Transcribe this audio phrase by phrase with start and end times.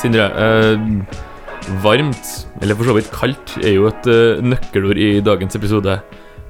[0.00, 0.30] Sindre.
[0.32, 1.28] Eh,
[1.84, 5.98] varmt, eller for så vidt kaldt, er jo et eh, nøkkelord i dagens episode.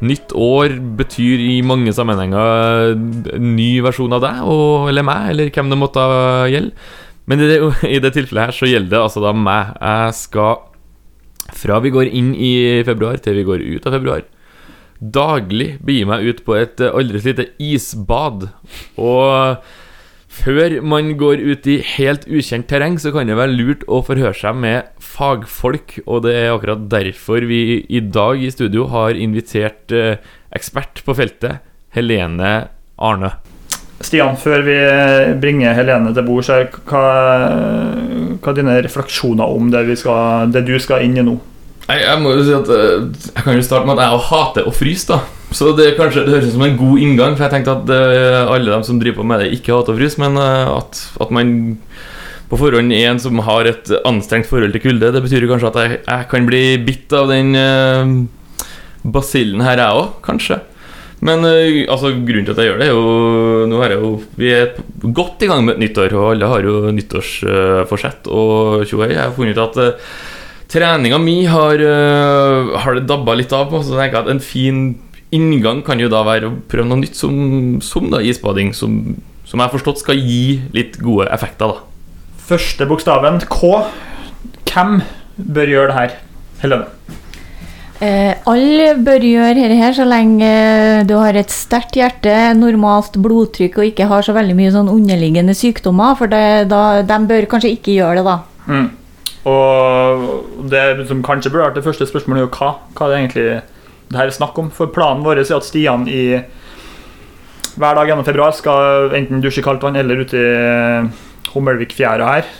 [0.01, 5.53] Nytt år betyr i mange sammenhenger en ny versjon av deg, og, eller meg, eller
[5.53, 6.07] hvem det måtte
[6.53, 6.89] gjelde.
[7.31, 7.59] Men i det,
[7.97, 9.75] i det tilfellet her så gjelder det altså da meg.
[9.77, 10.63] Jeg skal,
[11.61, 12.55] fra vi går inn i
[12.87, 14.25] februar til vi går ut av februar,
[15.01, 18.51] daglig begi meg ut på et eh, aldri så lite isbad.
[19.01, 19.71] Og
[20.31, 24.37] før man går ut i helt ukjent terreng, så kan det være lurt å forhøre
[24.37, 29.91] seg med fagfolk, og det er akkurat derfor vi i dag i studio har invitert
[29.93, 30.23] eh,
[30.55, 31.65] ekspert på feltet,
[31.97, 32.71] Helene
[33.03, 33.35] Arne.
[34.01, 34.77] Stian, før vi
[35.43, 37.03] bringer Helene til bords her, hva,
[38.41, 41.37] hva er dine refleksjoner om det, skal, det du skal inn i nå?
[41.91, 44.69] Nei, jeg må jo si at eh, Jeg kan jo starte med at jeg hater
[44.71, 45.40] å fryse, da.
[45.51, 48.53] Så det, kanskje, det høres ut som en god inngang, for jeg tenkte at uh,
[48.55, 51.33] alle de som driver på med det, ikke hater å fryse, men uh, at, at,
[51.35, 51.75] man
[52.51, 55.11] på forhånd er en som har et anstrengt forhold til kulde.
[55.15, 58.15] Det betyr kanskje at jeg, jeg kan bli bitt av den uh,
[59.03, 60.61] basillen her, jeg òg, kanskje.
[61.21, 64.47] Men altså, grunnen til at jeg gjør det, er jo Nå er jeg jo Vi
[64.57, 64.71] er
[65.13, 69.11] godt i gang med et nyttår, og alle har jo nyttårsforsett og tjohei.
[69.11, 70.01] Jeg har funnet ut at
[70.73, 71.85] treninga mi har,
[72.87, 73.69] har det dabba litt av.
[73.85, 74.81] Så tenker jeg at en fin
[75.35, 78.75] inngang kan jo da være å prøve noe nytt, som, som da isbading.
[78.77, 81.87] Som, som jeg har forstått skal gi litt gode effekter, da.
[82.51, 83.85] Første bokstaven, K.
[84.71, 85.01] Hvem
[85.37, 86.17] bør gjøre det her,
[86.65, 87.19] Helene?
[88.01, 90.49] Eh, alle bør gjøre dette her så lenge
[91.05, 95.55] du har et sterkt hjerte, normalt blodtrykk og ikke har så veldig mye sånn underliggende
[95.57, 96.17] sykdommer.
[96.19, 98.39] For det, da, de bør kanskje ikke gjøre det, da.
[98.71, 98.89] Mm.
[99.51, 103.47] Og det som kanskje burde vært det første spørsmålet, er jo hva, hva det egentlig
[104.11, 104.71] det her er snakk om.
[104.75, 106.25] For planen vår er at Stian i
[107.81, 112.51] hver dag gjennom februar skal enten dusje i kaldt vann eller ute i Hummelvikfjæra her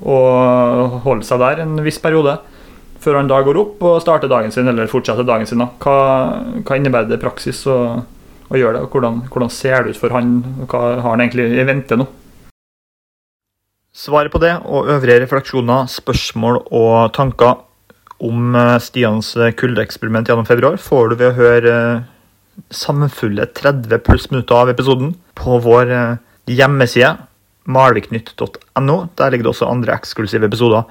[0.00, 2.38] og holde seg der en viss periode.
[3.00, 5.62] Før han da går opp og starter dagen sin, eller fortsetter dagen sin.
[5.80, 5.96] Hva,
[6.64, 7.76] hva innebærer det i praksis å,
[8.48, 8.90] å gjøre det?
[8.92, 10.34] hvordan, hvordan, ser det ut for han?
[10.66, 12.06] Hva har han egentlig i vente nå?
[13.96, 17.64] Svaret på det og øvrige refleksjoner, spørsmål og tanker
[18.20, 22.08] om eh, Stians eh, kuldeeksperiment gjennom februar får du ved å høre eh,
[22.74, 25.92] sammenfulle 30 pluss minutter av episoden på vår
[26.50, 27.14] hjemmeside
[27.70, 28.96] malviknytt.no.
[29.16, 30.84] Der ligger det også andre eksklusive episoder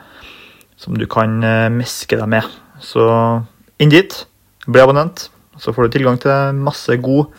[0.80, 1.36] som du kan
[1.76, 2.48] meske deg med.
[2.82, 3.04] Så
[3.84, 4.16] inn dit,
[4.66, 5.28] bli abonnent,
[5.62, 7.30] så får du tilgang til masse god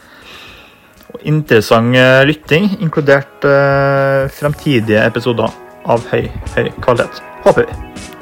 [1.11, 1.97] og interessant
[2.29, 3.49] lytting, inkludert
[4.37, 5.51] fremtidige episoder
[5.91, 7.25] av høy, høy kvalitet.
[7.43, 8.20] Håper vi.